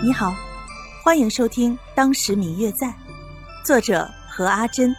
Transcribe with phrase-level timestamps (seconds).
[0.00, 0.32] 你好，
[1.02, 2.86] 欢迎收听《当时明月在》，
[3.64, 4.94] 作者何阿珍，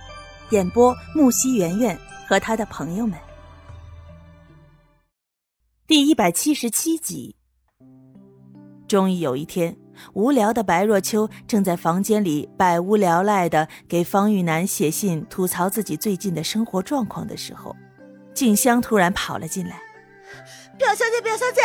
[0.49, 3.17] 演播木西圆圆和他的朋友们。
[5.87, 7.33] 第一百七十七集。
[8.89, 9.77] 终于有一天，
[10.11, 17.73] 无聊的白若秋正在房间里百无聊赖的给方玉楠写信，吐槽自己最近的生活状况的时候，
[18.33, 19.79] 静香突然跑了进来
[20.77, 21.61] ：“表小姐，表小姐！”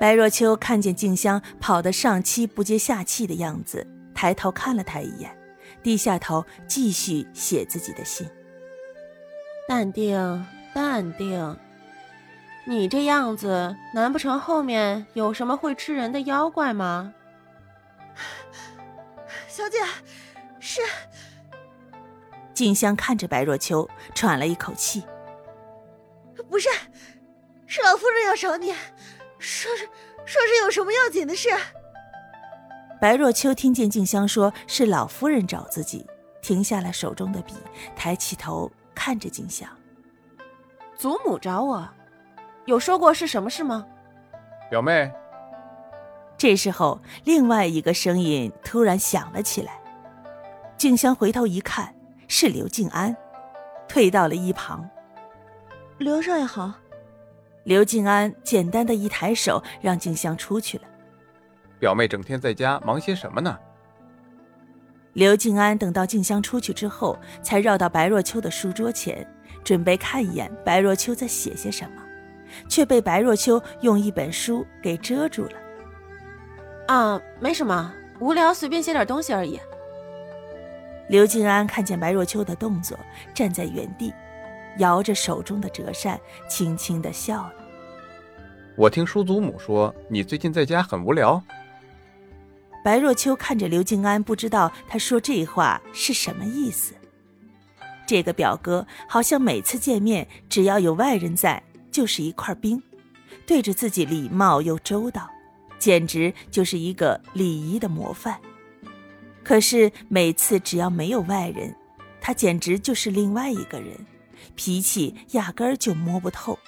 [0.00, 5.30] 白若秋看见静香跑得上气不接下气的样子，抬头看了她一眼，
[5.82, 8.26] 低下头继续写自己的信。
[9.68, 11.54] 淡定，淡定。
[12.64, 17.12] 你这样子，难不成后面有什么会吃人的妖怪吗？
[19.48, 19.76] 小姐，
[20.60, 20.80] 是。
[22.54, 25.04] 静香看着白若秋，喘了一口气。
[26.48, 26.70] 不是，
[27.66, 28.74] 是老夫人要找你。
[29.50, 29.84] 说是
[30.24, 31.48] 说是有什么要紧的事。
[33.00, 36.06] 白若秋听见静香说是老夫人找自己，
[36.40, 37.54] 停下了手中的笔，
[37.96, 39.68] 抬起头看着静香。
[40.94, 41.88] 祖母找我，
[42.66, 43.84] 有说过是什么事吗？
[44.70, 45.10] 表妹。
[46.38, 49.80] 这时候，另外一个声音突然响了起来。
[50.76, 51.92] 静香回头一看，
[52.28, 53.14] 是刘静安，
[53.88, 54.88] 退到了一旁。
[55.98, 56.72] 刘少爷好。
[57.70, 60.84] 刘静安简单的一抬手，让静香出去了。
[61.78, 63.56] 表妹整天在家忙些什么呢？
[65.12, 69.24] 刘静安等到静香出去之后，才绕到白若秋的书桌前，
[69.62, 72.02] 准备看一眼白若秋在写些什么，
[72.68, 75.52] 却被白若秋用一本书给遮住了。
[76.88, 79.60] 啊，没什么，无聊，随便写点东西而已。
[81.08, 82.98] 刘静安看见白若秋的动作，
[83.32, 84.12] 站在原地。
[84.78, 86.18] 摇着手中的折扇，
[86.48, 87.52] 轻轻的笑了。
[88.80, 91.42] 我听叔祖母说，你最近在家很无聊。
[92.82, 96.94] 白若秋看着刘静安，不知道他说这话是什么意思。
[98.06, 102.82] 这个表哥好像每次见面，只要有外人在，就是一块冰，
[103.44, 105.28] 对着自己礼貌又周到，
[105.78, 108.40] 简直就是一个礼仪的模范。
[109.44, 111.76] 可是每次只要没有外人，
[112.18, 113.94] 他简直就是另外一个人。
[114.56, 116.58] 脾气压根儿就摸不透，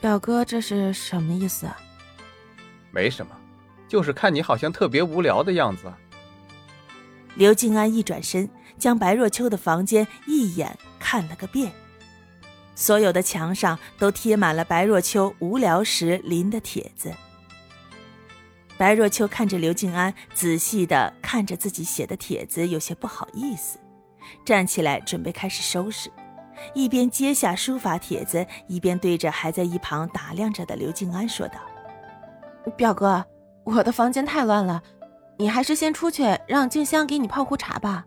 [0.00, 1.76] 表哥这是什么意思啊？
[2.90, 3.34] 没什么，
[3.88, 5.92] 就是看你好像特别无聊的样子。
[7.34, 8.48] 刘静安一转身，
[8.78, 11.72] 将白若秋的房间一眼看了个遍，
[12.74, 17.12] 所有的墙上都贴满了白若秋无聊时临的帖子。
[18.78, 23.78] 白若秋看着刘静安仔细的看着自己写的帖子，有些不好意思。
[24.44, 26.10] 站起来，准备开始收拾，
[26.74, 31.54] 一边接下书法帖子，一边对着还在一旁打量着的刘静安说道
[32.76, 33.24] ：“表哥，
[33.64, 34.82] 我的房间太乱了，
[35.38, 38.04] 你还是先出去，让静香给你泡壶茶吧。”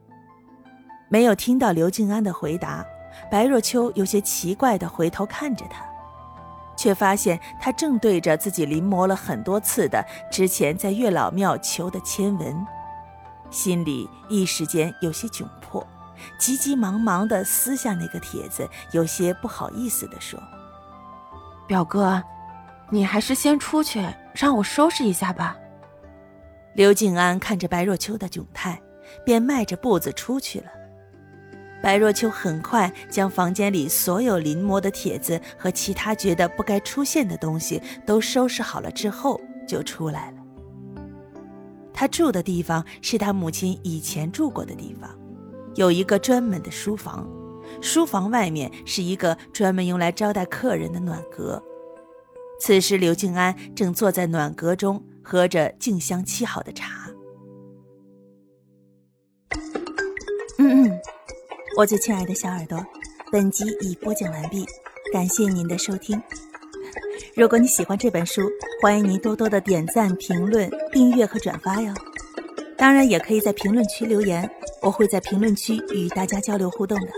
[1.10, 2.86] 没有听到刘静安的回答，
[3.32, 5.84] 白若秋有些奇怪的回头看着他，
[6.78, 12.66] 却发现他正对着自己临摹了很多次的之前在月老庙求的签文，
[13.50, 15.86] 心里一时间有些窘迫。
[16.38, 20.41] 急急忙忙的撕下那个帖子，有些不好意思的说
[21.68, 22.22] ：“表哥，
[22.90, 25.57] 你还是先出去，让我收拾一下吧。”
[26.75, 28.81] 刘静安看着白若秋的窘态，
[29.25, 30.68] 便迈着步子出去了。
[31.81, 40.38] 白若秋很快将房间里所有临摹的帖子和其他觉得不该出现的东西都收拾好了之后，就出来了。
[41.94, 45.09] 他住的地方是他母亲以前住过的地方。
[45.80, 47.26] 有一个专门的书房，
[47.82, 51.64] 书房外面是一个专门用来招待客人的暖阁。
[52.60, 57.10] 此时，刘静安正坐在暖阁中，喝着静香沏好的茶。
[60.58, 61.00] 嗯嗯，
[61.78, 62.86] 我最亲爱的小耳朵，
[63.32, 64.66] 本集已播讲完毕，
[65.14, 66.22] 感谢您的收听。
[67.38, 68.42] 如果你喜欢这本书，
[68.82, 71.94] 欢迎您多多的点赞、评论、订阅和转发哟。
[72.80, 74.50] 当然，也可以在评论区留言。
[74.81, 77.12] 我会在评论区与大家交流互动的。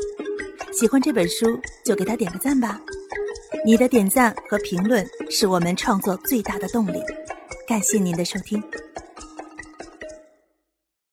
[0.74, 1.46] 喜欢这本书
[1.86, 2.82] 就给它点个赞吧，
[3.64, 7.00] 你的点赞和评论是我们创作最大的动力。
[7.68, 8.62] 感谢您的收听。